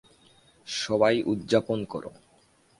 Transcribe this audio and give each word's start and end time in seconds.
সবাই, 0.67 1.15
উদযাপন 1.23 1.79
করো! 1.85 2.11